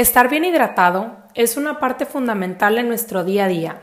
Estar 0.00 0.30
bien 0.30 0.46
hidratado 0.46 1.14
es 1.34 1.58
una 1.58 1.78
parte 1.78 2.06
fundamental 2.06 2.78
en 2.78 2.88
nuestro 2.88 3.22
día 3.22 3.44
a 3.44 3.48
día, 3.48 3.82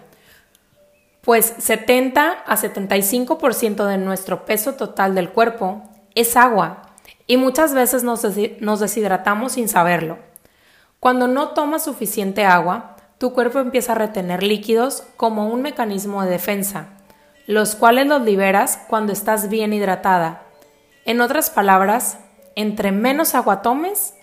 pues 1.21 1.54
70 1.59 2.32
a 2.43 2.58
75% 2.58 3.86
de 3.86 4.00
nuestro 4.00 4.43
peso 4.43 4.74
total 4.74 5.14
del 5.14 5.30
cuerpo 5.30 5.83
es 6.16 6.35
agua 6.35 6.95
y 7.27 7.38
muchas 7.38 7.75
veces 7.75 8.04
nos, 8.04 8.23
deshidratamos 8.23 9.52
sin 9.52 9.70
saberlo. 9.70 10.18
Cuando 10.99 11.27
no 11.27 11.49
tomas 11.49 11.84
suficiente 11.84 12.45
agua, 12.45 12.95
tu 13.20 13.31
cuerpo 13.34 13.59
empieza 13.59 13.91
a 13.91 13.99
retener 13.99 14.41
líquidos 14.41 15.04
como 15.18 15.49
un 15.49 15.61
mecanismo 15.61 16.23
de 16.23 16.31
defensa, 16.31 16.88
los 17.45 17.75
cuales 17.75 18.07
los 18.07 18.23
liberas 18.23 18.79
cuando 18.89 19.13
estás 19.13 19.49
bien 19.49 19.71
hidratada. 19.71 20.41
En 21.05 21.21
otras 21.21 21.52
palabras, 21.52 22.18
entre 22.55 22.91
menos 22.91 23.36
agua 23.36 23.61
tomes, 23.61 24.15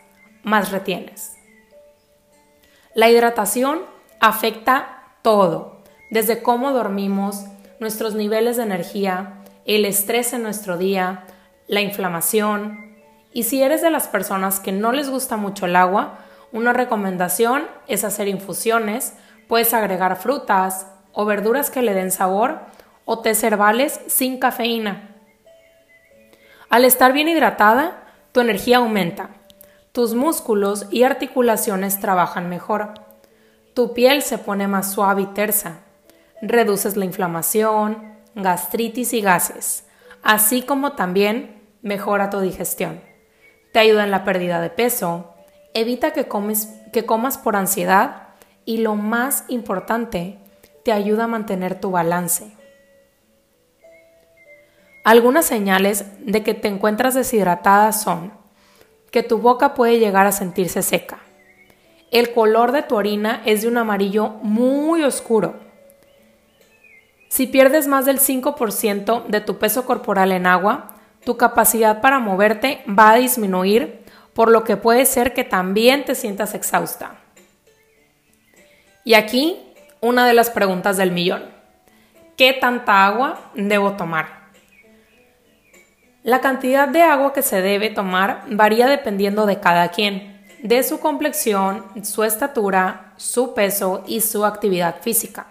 más 0.43 0.73
retienes. 0.73 1.34
La 2.95 3.11
hidratación 3.11 3.81
afecta 4.21 5.03
todo, 5.23 5.83
desde 6.11 6.43
cómo 6.43 6.73
dormimos, 6.73 7.45
nuestros 7.81 8.15
niveles 8.15 8.57
de 8.57 8.63
energía, 8.63 9.41
el 9.67 9.85
estrés 9.85 10.33
en 10.33 10.45
nuestro 10.45 10.79
día, 10.79 11.25
la 11.67 11.81
inflamación. 11.81 12.95
Y 13.33 13.43
si 13.43 13.63
eres 13.63 13.83
de 13.83 13.91
las 13.91 14.07
personas 14.07 14.61
que 14.61 14.71
no 14.71 14.93
les 14.93 15.11
gusta 15.11 15.37
mucho 15.37 15.67
el 15.67 15.75
agua, 15.75 16.19
una 16.53 16.73
recomendación 16.73 17.67
es 17.89 18.05
hacer 18.05 18.29
infusiones, 18.29 19.15
puedes 19.49 19.75
agregar 19.75 20.15
frutas 20.15 20.87
o 21.13 21.25
verduras 21.25 21.71
que 21.71 21.83
le 21.83 21.95
den 21.95 22.13
sabor 22.13 22.61
o 23.05 23.19
té 23.19 23.33
herbales 23.43 24.01
sin 24.07 24.39
cafeína. 24.39 25.17
Al 26.71 26.85
estar 26.85 27.13
bien 27.13 27.27
hidratada, 27.27 28.05
tu 28.31 28.41
energía 28.41 28.77
aumenta, 28.77 29.31
tus 29.95 30.17
músculos 30.17 30.89
y 30.91 31.05
articulaciones 31.05 32.01
trabajan 32.01 32.49
mejor, 32.49 32.95
tu 33.75 33.95
piel 33.95 34.23
se 34.23 34.39
pone 34.39 34.67
más 34.67 34.91
suave 34.91 35.23
y 35.23 35.27
tersa, 35.27 35.83
reduces 36.43 36.97
la 36.97 37.05
inflamación, 37.05 38.17
gastritis 38.35 39.13
y 39.13 39.21
gases, 39.21 39.87
así 40.21 40.63
como 40.63 40.95
también 40.95 41.63
mejora 41.81 42.29
tu 42.29 42.41
digestión. 42.41 43.01
Te 43.73 43.79
ayuda 43.79 44.03
en 44.03 44.11
la 44.11 44.25
pérdida 44.25 44.61
de 44.61 44.69
peso, 44.69 45.33
evita 45.75 46.13
que, 46.13 46.27
que 46.93 47.07
comas 47.07 47.39
por 47.39 47.55
ansiedad 47.55 48.31
y 48.65 48.79
lo 48.79 48.97
más 48.97 49.45
importante, 49.47 50.41
te 50.85 50.91
ayuda 50.91 51.25
a 51.25 51.29
mantener 51.29 51.79
tu 51.79 51.93
balance. 51.93 52.53
Algunas 55.05 55.47
señales 55.47 56.05
de 56.19 56.43
que 56.43 56.55
te 56.55 56.67
encuentras 56.67 57.15
deshidratada 57.15 57.93
son 57.93 58.43
que 59.15 59.23
tu 59.23 59.39
boca 59.39 59.75
puede 59.75 60.01
llegar 60.01 60.27
a 60.27 60.33
sentirse 60.33 60.83
seca. 60.83 61.21
El 62.11 62.33
color 62.33 62.73
de 62.73 62.83
tu 62.83 62.97
orina 62.97 63.43
es 63.45 63.63
de 63.63 63.69
un 63.69 63.79
amarillo 63.79 64.31
muy 64.43 65.05
oscuro. 65.05 65.55
Si 67.29 67.47
pierdes 67.47 67.87
más 67.87 68.07
del 68.07 68.19
5% 68.19 69.27
de 69.27 69.41
tu 69.41 69.61
peso 69.61 69.85
corporal 69.85 70.33
en 70.33 70.49
agua, 70.49 70.97
tu 71.25 71.37
capacidad 71.37 72.01
para 72.01 72.19
moverte 72.19 72.83
va 72.89 73.13
a 73.13 73.15
disminuir 73.15 74.05
por 74.33 74.51
lo 74.51 74.65
que 74.65 74.77
puede 74.77 75.07
ser 75.07 75.33
que 75.33 75.45
también 75.45 76.05
te 76.05 76.17
sientas 76.17 76.53
exhausta. 76.55 77.15
Y 79.05 79.15
aquí 79.15 79.57
una 80.01 80.27
de 80.27 80.35
las 80.35 80.51
preguntas 80.51 80.97
del 80.97 81.13
millón. 81.13 81.45
¿Qué 82.37 82.53
tanta 82.53 83.07
agua 83.07 83.53
debo 83.55 83.93
tomar? 83.93 84.44
La 86.25 86.41
cantidad 86.41 86.89
de 86.89 87.03
agua 87.03 87.35
que 87.35 87.43
se 87.43 87.61
debe 87.61 87.91
tomar 87.91 88.45
varía 88.49 88.87
dependiendo 88.87 89.45
de 89.45 89.61
cada 89.61 89.91
quien, 89.91 90.43
de 90.63 90.83
su 90.83 90.99
complexión, 90.99 91.85
su 92.03 92.25
estatura, 92.25 93.13
su 93.17 93.53
peso 93.53 94.03
y 94.07 94.23
su 94.23 94.47
actividad 94.47 95.03
física. 95.03 95.49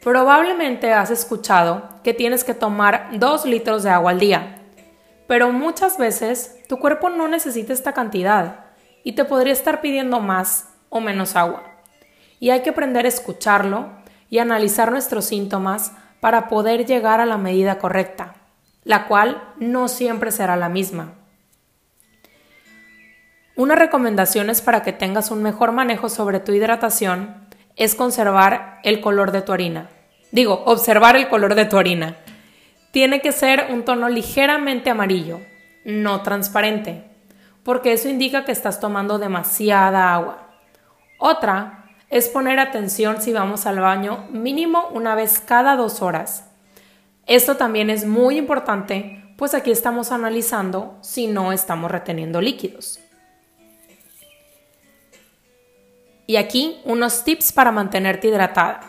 Probablemente 0.00 0.92
has 0.92 1.10
escuchado 1.10 1.88
que 2.04 2.14
tienes 2.14 2.44
que 2.44 2.54
tomar 2.54 3.08
2 3.14 3.44
litros 3.46 3.82
de 3.82 3.90
agua 3.90 4.12
al 4.12 4.20
día, 4.20 4.62
pero 5.26 5.50
muchas 5.50 5.98
veces 5.98 6.60
tu 6.68 6.78
cuerpo 6.78 7.10
no 7.10 7.26
necesita 7.26 7.72
esta 7.72 7.92
cantidad 7.92 8.66
y 9.02 9.14
te 9.14 9.24
podría 9.24 9.52
estar 9.52 9.80
pidiendo 9.80 10.20
más 10.20 10.68
o 10.90 11.00
menos 11.00 11.34
agua. 11.34 11.64
Y 12.38 12.50
hay 12.50 12.60
que 12.60 12.70
aprender 12.70 13.04
a 13.04 13.08
escucharlo 13.08 13.88
y 14.30 14.38
analizar 14.38 14.92
nuestros 14.92 15.24
síntomas 15.24 15.90
para 16.20 16.46
poder 16.46 16.86
llegar 16.86 17.20
a 17.20 17.26
la 17.26 17.36
medida 17.36 17.78
correcta, 17.78 18.36
la 18.84 19.06
cual 19.06 19.42
no 19.58 19.88
siempre 19.88 20.30
será 20.30 20.56
la 20.56 20.68
misma. 20.68 21.14
Una 23.54 23.74
recomendación 23.74 24.48
es 24.50 24.62
para 24.62 24.82
que 24.82 24.92
tengas 24.92 25.30
un 25.30 25.42
mejor 25.42 25.72
manejo 25.72 26.08
sobre 26.08 26.40
tu 26.40 26.52
hidratación 26.52 27.48
es 27.76 27.94
conservar 27.94 28.80
el 28.82 29.00
color 29.00 29.30
de 29.30 29.42
tu 29.42 29.52
orina. 29.52 29.88
Digo, 30.30 30.62
observar 30.66 31.16
el 31.16 31.28
color 31.28 31.54
de 31.54 31.66
tu 31.66 31.76
orina. 31.76 32.16
Tiene 32.90 33.20
que 33.20 33.32
ser 33.32 33.68
un 33.70 33.84
tono 33.84 34.08
ligeramente 34.08 34.90
amarillo, 34.90 35.40
no 35.84 36.22
transparente, 36.22 37.04
porque 37.62 37.92
eso 37.92 38.08
indica 38.08 38.44
que 38.44 38.52
estás 38.52 38.80
tomando 38.80 39.18
demasiada 39.18 40.14
agua. 40.14 40.48
Otra 41.18 41.84
es 42.08 42.28
poner 42.28 42.58
atención 42.58 43.20
si 43.22 43.32
vamos 43.32 43.66
al 43.66 43.80
baño 43.80 44.26
mínimo 44.30 44.88
una 44.92 45.14
vez 45.14 45.40
cada 45.40 45.76
dos 45.76 46.02
horas. 46.02 46.51
Esto 47.26 47.56
también 47.56 47.88
es 47.88 48.04
muy 48.04 48.36
importante, 48.36 49.22
pues 49.36 49.54
aquí 49.54 49.70
estamos 49.70 50.10
analizando 50.10 50.98
si 51.02 51.26
no 51.28 51.52
estamos 51.52 51.90
reteniendo 51.90 52.40
líquidos. 52.40 52.98
Y 56.26 56.36
aquí 56.36 56.80
unos 56.84 57.24
tips 57.24 57.52
para 57.52 57.72
mantenerte 57.72 58.28
hidratada. 58.28 58.80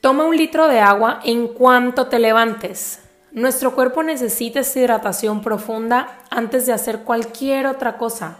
Toma 0.00 0.24
un 0.24 0.36
litro 0.36 0.68
de 0.68 0.80
agua 0.80 1.20
en 1.24 1.48
cuanto 1.48 2.06
te 2.06 2.18
levantes. 2.18 3.00
Nuestro 3.32 3.74
cuerpo 3.74 4.02
necesita 4.02 4.60
esta 4.60 4.78
hidratación 4.78 5.42
profunda 5.42 6.20
antes 6.30 6.66
de 6.66 6.72
hacer 6.72 7.00
cualquier 7.00 7.66
otra 7.66 7.98
cosa, 7.98 8.38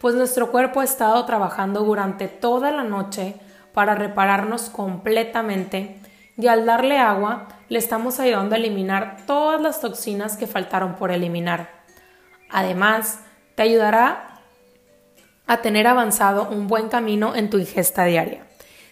pues 0.00 0.14
nuestro 0.14 0.50
cuerpo 0.50 0.80
ha 0.80 0.84
estado 0.84 1.24
trabajando 1.24 1.80
durante 1.80 2.28
toda 2.28 2.70
la 2.70 2.84
noche 2.84 3.36
para 3.72 3.94
repararnos 3.94 4.68
completamente 4.70 6.00
y 6.38 6.48
al 6.48 6.66
darle 6.66 6.98
agua 6.98 7.48
le 7.68 7.78
estamos 7.78 8.20
ayudando 8.20 8.54
a 8.54 8.58
eliminar 8.58 9.18
todas 9.26 9.60
las 9.60 9.80
toxinas 9.80 10.36
que 10.36 10.46
faltaron 10.46 10.96
por 10.96 11.10
eliminar. 11.10 11.70
Además, 12.50 13.20
te 13.54 13.62
ayudará 13.62 14.40
a 15.46 15.58
tener 15.58 15.86
avanzado 15.86 16.48
un 16.48 16.66
buen 16.68 16.88
camino 16.88 17.34
en 17.34 17.50
tu 17.50 17.58
ingesta 17.58 18.04
diaria. 18.04 18.46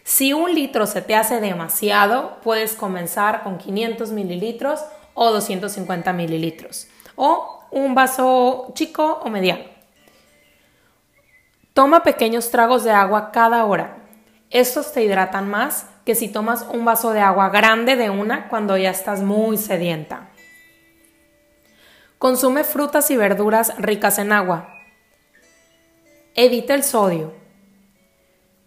Si 0.04 0.32
un 0.32 0.54
litro 0.54 0.86
se 0.86 1.02
te 1.02 1.14
hace 1.14 1.40
demasiado, 1.40 2.38
puedes 2.42 2.74
comenzar 2.74 3.42
con 3.42 3.58
500 3.58 4.10
mililitros 4.10 4.80
o 5.14 5.30
250 5.30 6.12
mililitros 6.12 6.88
o 7.16 7.60
un 7.70 7.94
vaso 7.94 8.72
chico 8.74 9.20
o 9.22 9.30
mediano. 9.30 9.64
Toma 11.72 12.02
pequeños 12.02 12.50
tragos 12.50 12.84
de 12.84 12.92
agua 12.92 13.32
cada 13.32 13.64
hora. 13.64 13.96
Estos 14.50 14.92
te 14.92 15.02
hidratan 15.02 15.48
más 15.48 15.86
que 16.04 16.14
si 16.14 16.28
tomas 16.28 16.66
un 16.70 16.84
vaso 16.84 17.12
de 17.12 17.20
agua 17.20 17.48
grande 17.48 17.96
de 17.96 18.10
una 18.10 18.48
cuando 18.48 18.76
ya 18.76 18.90
estás 18.90 19.22
muy 19.22 19.56
sedienta. 19.56 20.28
Consume 22.18 22.64
frutas 22.64 23.10
y 23.10 23.16
verduras 23.16 23.76
ricas 23.78 24.18
en 24.18 24.32
agua. 24.32 24.68
Evita 26.34 26.74
el 26.74 26.82
sodio. 26.82 27.32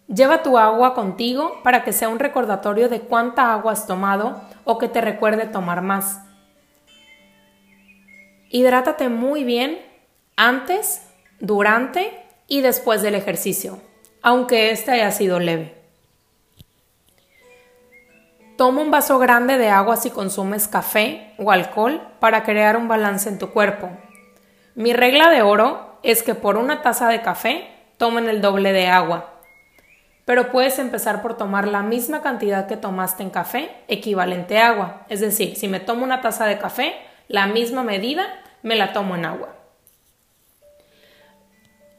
Lleva 0.06 0.42
tu 0.42 0.56
agua 0.56 0.94
contigo 0.94 1.60
para 1.62 1.84
que 1.84 1.92
sea 1.92 2.08
un 2.08 2.18
recordatorio 2.18 2.88
de 2.88 3.00
cuánta 3.00 3.52
agua 3.52 3.72
has 3.72 3.86
tomado 3.86 4.40
o 4.64 4.78
que 4.78 4.88
te 4.88 5.00
recuerde 5.00 5.46
tomar 5.46 5.82
más. 5.82 6.20
Hidrátate 8.48 9.10
muy 9.10 9.44
bien 9.44 9.78
antes, 10.36 11.02
durante 11.40 12.24
y 12.46 12.62
después 12.62 13.02
del 13.02 13.14
ejercicio, 13.14 13.78
aunque 14.22 14.70
este 14.70 14.92
haya 14.92 15.10
sido 15.10 15.38
leve. 15.38 15.77
Toma 18.58 18.82
un 18.82 18.90
vaso 18.90 19.18
grande 19.18 19.56
de 19.56 19.70
agua 19.70 19.96
si 19.96 20.10
consumes 20.10 20.68
café 20.68 21.32
o 21.38 21.50
alcohol 21.50 22.02
para 22.20 22.42
crear 22.42 22.76
un 22.76 22.88
balance 22.88 23.30
en 23.30 23.38
tu 23.38 23.48
cuerpo. 23.48 23.88
Mi 24.74 24.92
regla 24.92 25.30
de 25.30 25.40
oro 25.40 25.98
es 26.02 26.22
que 26.22 26.34
por 26.34 26.58
una 26.58 26.82
taza 26.82 27.08
de 27.08 27.22
café 27.22 27.66
tomen 27.96 28.28
el 28.28 28.42
doble 28.42 28.74
de 28.74 28.88
agua 28.88 29.38
pero 30.28 30.52
puedes 30.52 30.78
empezar 30.78 31.22
por 31.22 31.38
tomar 31.38 31.66
la 31.66 31.82
misma 31.82 32.20
cantidad 32.20 32.66
que 32.66 32.76
tomaste 32.76 33.22
en 33.22 33.30
café, 33.30 33.70
equivalente 33.88 34.58
a 34.58 34.68
agua. 34.68 35.06
Es 35.08 35.20
decir, 35.20 35.56
si 35.56 35.68
me 35.68 35.80
tomo 35.80 36.04
una 36.04 36.20
taza 36.20 36.44
de 36.44 36.58
café, 36.58 36.94
la 37.28 37.46
misma 37.46 37.82
medida 37.82 38.26
me 38.62 38.76
la 38.76 38.92
tomo 38.92 39.16
en 39.16 39.24
agua. 39.24 39.56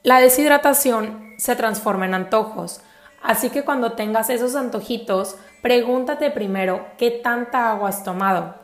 La 0.03 0.19
deshidratación 0.19 1.33
se 1.39 1.55
transforma 1.55 2.05
en 2.05 2.13
antojos, 2.13 2.81
así 3.21 3.49
que 3.49 3.63
cuando 3.63 3.93
tengas 3.93 4.29
esos 4.29 4.55
antojitos, 4.55 5.37
pregúntate 5.61 6.31
primero 6.31 6.85
qué 6.97 7.11
tanta 7.11 7.71
agua 7.71 7.89
has 7.89 8.03
tomado. 8.03 8.55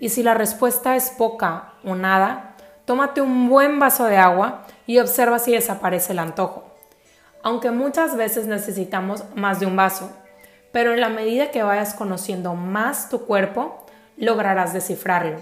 Y 0.00 0.10
si 0.10 0.22
la 0.22 0.34
respuesta 0.34 0.96
es 0.96 1.10
poca 1.10 1.74
o 1.84 1.94
nada, 1.94 2.54
tómate 2.84 3.20
un 3.20 3.48
buen 3.48 3.78
vaso 3.78 4.04
de 4.04 4.16
agua 4.16 4.64
y 4.86 4.98
observa 4.98 5.38
si 5.38 5.52
desaparece 5.52 6.12
el 6.12 6.20
antojo. 6.20 6.64
Aunque 7.42 7.70
muchas 7.70 8.16
veces 8.16 8.46
necesitamos 8.46 9.24
más 9.34 9.60
de 9.60 9.66
un 9.66 9.76
vaso, 9.76 10.10
pero 10.72 10.92
en 10.92 11.00
la 11.00 11.08
medida 11.08 11.50
que 11.50 11.62
vayas 11.62 11.94
conociendo 11.94 12.54
más 12.54 13.08
tu 13.08 13.26
cuerpo, 13.26 13.84
lograrás 14.16 14.72
descifrarlo. 14.72 15.38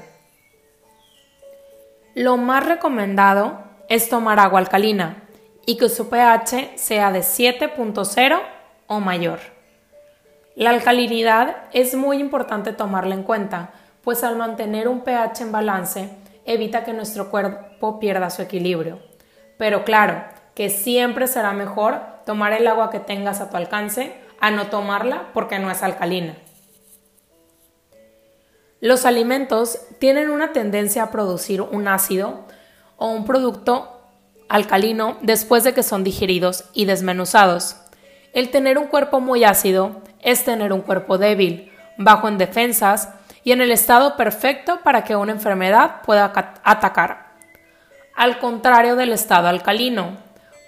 Lo 2.15 2.37
más 2.37 2.65
recomendado 2.65 3.59
es 3.89 4.09
tomar 4.09 4.41
agua 4.41 4.61
alcalina 4.61 5.25
y 5.67 5.77
que 5.77 5.89
su 5.89 6.09
pH 6.09 6.73
sea 6.77 7.13
de 7.13 7.21
7.0 7.21 8.41
o 8.87 9.01
mayor. 9.01 9.41
La 10.55 10.71
alcalinidad 10.71 11.57
es 11.73 11.95
muy 11.95 12.19
importante 12.19 12.73
tomarla 12.73 13.15
en 13.15 13.23
cuenta, 13.23 13.71
pues 14.03 14.25
al 14.25 14.37
mantener 14.37 14.89
un 14.89 15.03
pH 15.03 15.43
en 15.43 15.53
balance 15.53 16.11
evita 16.45 16.85
que 16.85 16.93
nuestro 16.93 17.31
cuerpo 17.31 17.99
pierda 17.99 18.31
su 18.31 18.43
equilibrio. 18.43 19.01
Pero 19.59 19.85
claro, 19.85 20.25
que 20.55 20.71
siempre 20.71 21.27
será 21.27 21.53
mejor 21.53 22.01
tomar 22.25 22.53
el 22.53 22.67
agua 22.67 22.91
que 22.91 23.01
tengas 23.01 23.41
a 23.41 23.51
tu 23.51 23.57
alcance 23.57 24.15
a 24.41 24.51
no 24.51 24.69
tomarla 24.69 25.29
porque 25.35 25.59
no 25.59 25.71
es 25.71 25.83
alcalina. 25.83 26.37
Los 28.81 29.05
alimentos 29.05 29.79
tienen 29.99 30.31
una 30.31 30.53
tendencia 30.53 31.03
a 31.03 31.11
producir 31.11 31.61
un 31.63 31.89
ácido 31.89 32.45
o 32.97 33.09
un 33.09 33.25
producto 33.25 34.01
alcalino 34.49 35.19
después 35.23 35.65
de 35.65 35.75
que 35.75 35.83
son 35.83 36.05
digeridos 36.05 36.65
y 36.73 36.85
desmenuzados. 36.85 37.77
El 38.37 38.51
tener 38.51 38.77
un 38.77 38.89
cuerpo 38.89 39.21
muy 39.21 39.45
ácido 39.45 40.03
es 40.21 40.45
tener 40.45 40.75
un 40.75 40.83
cuerpo 40.83 41.17
débil, 41.17 41.73
bajo 41.97 42.29
en 42.29 42.37
defensas 42.37 43.09
y 43.45 43.53
en 43.53 43.63
el 43.63 43.73
estado 43.73 44.15
perfecto 44.19 44.81
para 44.85 45.05
que 45.05 45.17
una 45.17 45.33
enfermedad 45.33 46.03
pueda 46.05 46.31
atacar. 46.63 47.29
Al 48.15 48.39
contrario 48.39 48.95
del 48.95 49.13
estado 49.13 49.49
alcalino, 49.49 50.19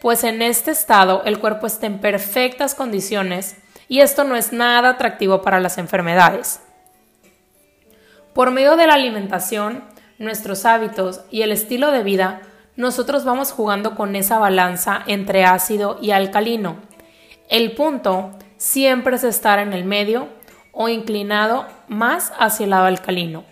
pues 0.01 0.25
en 0.25 0.41
este 0.41 0.71
estado 0.71 1.21
el 1.27 1.41
cuerpo 1.41 1.67
está 1.67 1.85
en 1.85 1.99
perfectas 1.99 2.75
condiciones 2.75 3.59
y 3.87 4.01
esto 4.01 4.25
no 4.25 4.35
es 4.35 4.51
nada 4.51 4.89
atractivo 4.89 5.43
para 5.43 5.61
las 5.61 5.77
enfermedades. 5.77 6.63
Por 8.33 8.51
medio 8.51 8.77
de 8.77 8.87
la 8.87 8.95
alimentación, 8.95 9.85
nuestros 10.17 10.65
hábitos 10.65 11.21
y 11.31 11.43
el 11.43 11.53
estilo 11.53 11.91
de 11.91 12.03
vida, 12.03 12.41
nosotros 12.77 13.27
vamos 13.27 13.53
jugando 13.53 13.95
con 13.95 14.17
esa 14.17 14.39
balanza 14.39 15.03
entre 15.07 15.45
ácido 15.45 15.99
y 16.01 16.13
alcalino. 16.13 16.88
El 17.49 17.73
punto 17.73 18.33
siempre 18.59 19.17
es 19.17 19.25
estar 19.25 19.59
en 19.59 19.73
el 19.73 19.85
medio 19.85 20.29
o 20.73 20.89
inclinado 20.89 21.67
más 21.89 22.33
hacia 22.39 22.65
el 22.65 22.71
lado 22.71 22.85
alcalino, 22.85 23.45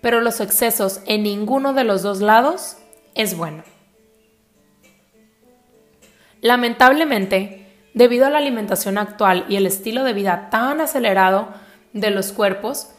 pero 0.00 0.20
los 0.20 0.40
excesos 0.40 1.00
en 1.06 1.24
ninguno 1.24 1.72
de 1.72 1.82
los 1.82 2.02
dos 2.02 2.20
lados 2.20 2.76
es 3.14 3.36
bueno. 3.36 3.64
Lamentablemente, 6.40 7.66
debido 7.92 8.26
a 8.26 8.30
la 8.30 8.38
alimentación 8.38 8.98
actual 8.98 9.44
y 9.48 9.56
el 9.56 9.66
estilo 9.66 10.04
de 10.04 10.12
vida 10.12 10.48
tan 10.50 10.80
acelerado 10.80 11.48
de 11.92 12.10
los 12.10 12.32
cuerpos, 12.32 12.92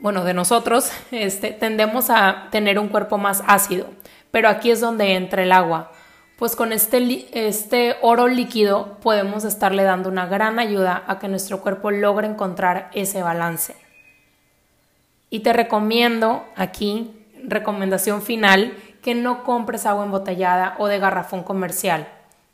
bueno, 0.00 0.24
de 0.24 0.32
nosotros, 0.32 0.90
este, 1.10 1.50
tendemos 1.50 2.08
a 2.08 2.48
tener 2.50 2.78
un 2.78 2.88
cuerpo 2.88 3.18
más 3.18 3.42
ácido, 3.46 3.86
pero 4.30 4.48
aquí 4.48 4.70
es 4.70 4.80
donde 4.80 5.14
entra 5.14 5.42
el 5.42 5.52
agua, 5.52 5.92
pues 6.38 6.54
con 6.54 6.72
este, 6.72 7.26
este 7.48 7.96
oro 8.00 8.28
líquido 8.28 8.98
podemos 9.00 9.44
estarle 9.44 9.82
dando 9.82 10.08
una 10.08 10.26
gran 10.26 10.60
ayuda 10.60 11.02
a 11.08 11.18
que 11.18 11.26
nuestro 11.26 11.60
cuerpo 11.60 11.90
logre 11.90 12.28
encontrar 12.28 12.90
ese 12.94 13.24
balance. 13.24 13.74
Y 15.30 15.40
te 15.40 15.52
recomiendo 15.52 16.44
aquí, 16.54 17.26
recomendación 17.42 18.22
final, 18.22 18.72
que 19.02 19.16
no 19.16 19.42
compres 19.42 19.84
agua 19.84 20.04
embotellada 20.04 20.76
o 20.78 20.86
de 20.86 21.00
garrafón 21.00 21.42
comercial. 21.42 22.06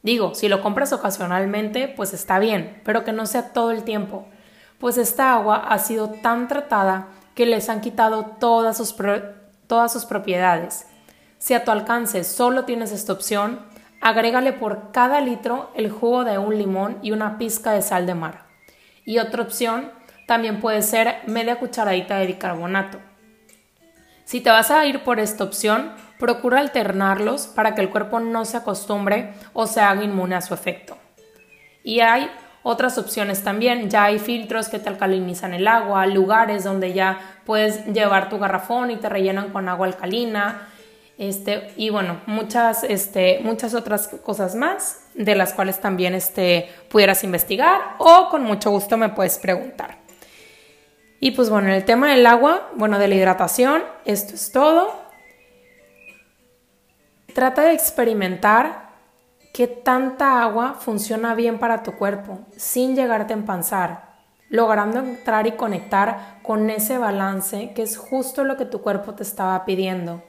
Digo, 0.03 0.35
si 0.35 0.49
lo 0.49 0.63
compras 0.63 0.95
ocasionalmente, 0.95 1.87
pues 1.87 2.15
está 2.15 2.39
bien, 2.39 2.81
pero 2.85 3.05
que 3.05 3.13
no 3.13 3.27
sea 3.27 3.53
todo 3.53 3.71
el 3.71 3.85
tiempo, 3.85 4.27
pues 4.79 4.97
esta 4.97 5.35
agua 5.35 5.57
ha 5.57 5.79
sido 5.79 6.09
tan 6.09 6.49
tratada 6.49 7.09
que 7.35 7.45
les 7.45 7.69
han 7.69 7.83
quitado 7.83 8.25
todas 8.41 8.79
sus, 8.79 8.95
todas 9.67 9.93
sus 9.93 10.07
propiedades. 10.07 10.87
Si 11.37 11.53
a 11.53 11.65
tu 11.65 11.71
alcance 11.71 12.25
solo 12.25 12.65
tienes 12.65 12.91
esta 12.91 13.13
opción, 13.13 13.74
Agrégale 14.05 14.53
por 14.53 14.93
cada 14.93 15.23
litro 15.23 15.71
el 15.75 15.91
jugo 15.91 16.25
de 16.25 16.37
un 16.37 16.59
limón 16.59 16.99
y 17.01 17.13
una 17.13 17.39
pizca 17.39 17.73
de 17.73 17.81
sal 17.81 18.05
de 18.05 18.15
mar. 18.15 18.45
Y 19.07 19.19
otra 19.19 19.41
opción 19.41 19.91
también 20.27 20.61
puede 20.61 20.83
ser 20.83 21.23
media 21.27 21.59
cucharadita 21.59 22.19
de 22.19 22.27
bicarbonato. 22.27 22.99
Si 24.27 24.43
te 24.43 24.51
vas 24.51 24.71
a 24.71 24.85
ir 24.85 25.05
por 25.05 25.21
esta 25.21 25.43
opción, 25.43 25.95
procura 26.19 26.61
alternarlos 26.61 27.47
para 27.47 27.75
que 27.75 27.81
el 27.81 27.89
cuerpo 27.89 28.21
no 28.21 28.45
se 28.45 28.59
acostumbre 28.59 29.33
o 29.55 29.67
se 29.67 29.81
haga 29.81 30.05
inmune 30.05 30.35
a 30.35 30.43
su 30.43 30.53
efecto. 30.53 30.99
Y 31.83 32.01
hay 32.01 32.31
otras 32.63 32.99
opciones 32.99 33.43
también, 33.43 33.89
ya 33.89 34.05
hay 34.05 34.19
filtros 34.19 34.69
que 34.69 34.79
te 34.79 34.91
alcalinizan 34.91 35.55
el 35.55 35.67
agua, 35.67 36.05
lugares 36.05 36.63
donde 36.63 36.93
ya 36.93 37.21
puedes 37.47 37.87
llevar 37.87 38.29
tu 38.29 38.39
garrafón 38.39 38.91
y 38.91 38.97
te 38.97 39.09
rellenan 39.09 39.49
con 39.49 39.67
agua 39.67 39.87
alcalina, 39.87 40.69
este, 41.17 41.73
y 41.77 41.91
bueno, 41.91 42.21
muchas, 42.27 42.83
este, 42.83 43.41
muchas 43.43 43.75
otras 43.75 44.09
cosas 44.09 44.55
más 44.57 45.01
de 45.15 45.37
las 45.37 45.53
cuales 45.53 45.81
también 45.81 46.15
este, 46.15 46.69
pudieras 46.89 47.23
investigar 47.23 47.95
o 47.99 48.29
con 48.31 48.43
mucho 48.43 48.71
gusto 48.71 48.97
me 48.97 49.11
puedes 49.11 49.39
preguntar. 49.39 49.99
Y 51.21 51.31
pues 51.31 51.51
bueno, 51.51 51.69
en 51.69 51.75
el 51.75 51.85
tema 51.85 52.11
del 52.11 52.27
agua, 52.27 52.69
bueno, 52.75 52.99
de 52.99 53.09
la 53.09 53.15
hidratación, 53.15 53.83
esto 54.05 54.35
es 54.35 54.51
todo. 54.51 54.93
Trata 57.33 57.63
de 57.63 57.73
experimentar 57.73 58.91
qué 59.53 59.69
tanta 59.69 60.43
agua 60.43 60.75
funciona 60.81 61.35
bien 61.35 61.59
para 61.59 61.85
tu 61.85 61.93
cuerpo 61.93 62.41
sin 62.57 62.97
llegarte 62.97 63.33
a 63.33 63.37
empanzar, 63.37 64.15
logrando 64.49 64.99
entrar 64.99 65.47
y 65.47 65.53
conectar 65.53 66.41
con 66.43 66.69
ese 66.71 66.99
balance 66.99 67.73
que 67.73 67.83
es 67.83 67.97
justo 67.97 68.43
lo 68.43 68.57
que 68.57 68.65
tu 68.65 68.83
cuerpo 68.83 69.15
te 69.15 69.23
estaba 69.23 69.65
pidiendo 69.65 70.23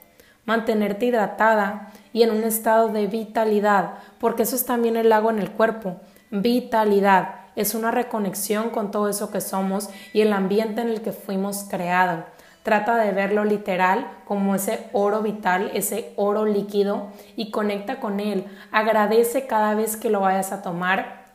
mantenerte 0.46 1.06
hidratada 1.06 1.92
y 2.12 2.22
en 2.22 2.30
un 2.30 2.44
estado 2.44 2.88
de 2.88 3.06
vitalidad, 3.06 3.94
porque 4.18 4.44
eso 4.44 4.56
es 4.56 4.64
también 4.64 4.96
el 4.96 5.12
agua 5.12 5.32
en 5.32 5.38
el 5.40 5.50
cuerpo. 5.50 5.96
Vitalidad 6.30 7.34
es 7.56 7.74
una 7.74 7.90
reconexión 7.90 8.70
con 8.70 8.90
todo 8.90 9.08
eso 9.08 9.30
que 9.30 9.40
somos 9.40 9.90
y 10.12 10.22
el 10.22 10.32
ambiente 10.32 10.80
en 10.80 10.88
el 10.88 11.02
que 11.02 11.12
fuimos 11.12 11.66
creados. 11.68 12.24
Trata 12.62 12.96
de 12.96 13.12
verlo 13.12 13.44
literal 13.44 14.08
como 14.24 14.54
ese 14.54 14.88
oro 14.92 15.22
vital, 15.22 15.70
ese 15.74 16.12
oro 16.16 16.46
líquido 16.46 17.08
y 17.36 17.50
conecta 17.52 18.00
con 18.00 18.18
él. 18.18 18.44
Agradece 18.72 19.46
cada 19.46 19.74
vez 19.74 19.96
que 19.96 20.10
lo 20.10 20.20
vayas 20.20 20.52
a 20.52 20.62
tomar 20.62 21.26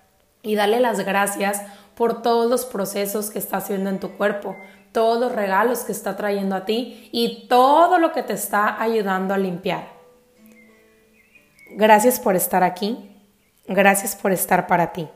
y 0.44 0.56
dale 0.56 0.80
las 0.80 1.00
gracias 1.06 1.62
por 2.02 2.24
todos 2.24 2.50
los 2.50 2.66
procesos 2.66 3.30
que 3.30 3.38
está 3.38 3.58
haciendo 3.58 3.88
en 3.88 4.00
tu 4.00 4.18
cuerpo, 4.18 4.58
todos 4.92 5.20
los 5.20 5.32
regalos 5.34 5.84
que 5.84 5.92
está 5.92 6.18
trayendo 6.18 6.56
a 6.56 6.66
ti 6.66 7.10
y 7.12 7.48
todo 7.48 8.00
lo 8.00 8.12
que 8.12 8.24
te 8.24 8.34
está 8.34 8.82
ayudando 8.82 9.36
a 9.36 9.38
limpiar. 9.38 9.84
Gracias 11.76 12.20
por 12.20 12.36
estar 12.36 12.64
aquí. 12.64 13.16
Gracias 13.68 14.16
por 14.16 14.32
estar 14.32 14.66
para 14.66 14.92
ti. 14.92 15.10